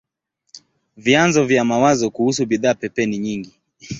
[0.97, 3.53] Vyanzo vya mawazo kuhusu bidhaa pepe ni nyingi.